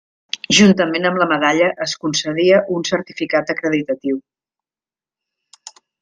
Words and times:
Juntament 0.59 1.03
amb 1.09 1.19
la 1.23 1.25
medalla 1.31 1.67
es 1.85 1.91
concedia 2.05 2.61
un 2.77 2.87
certificat 2.89 3.51
acreditatiu. 3.55 4.17